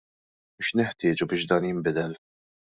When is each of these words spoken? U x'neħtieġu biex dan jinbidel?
U 0.61 0.65
x'neħtieġu 0.69 1.29
biex 1.35 1.53
dan 1.53 1.71
jinbidel? 1.71 2.19